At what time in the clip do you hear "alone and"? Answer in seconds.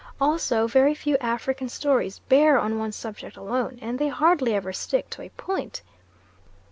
3.37-3.99